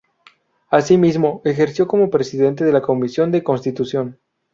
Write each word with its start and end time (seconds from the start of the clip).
Asimismo, 0.71 1.43
ejerció 1.45 1.87
como 1.87 2.09
Presidente 2.09 2.65
de 2.65 2.71
la 2.71 2.81
Comisión 2.81 3.31
de 3.31 3.43
Constitución. 3.43 4.17